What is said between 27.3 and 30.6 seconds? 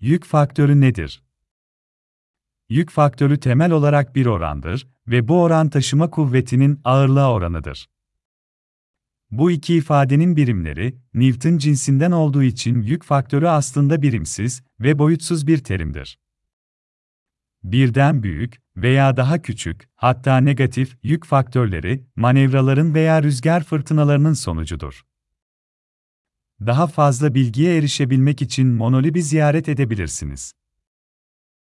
bilgiye erişebilmek için Monolib'i ziyaret edebilirsiniz.